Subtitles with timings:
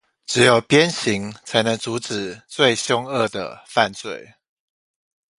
[0.25, 4.33] 只有鞭刑才能阻止最兇惡的犯罪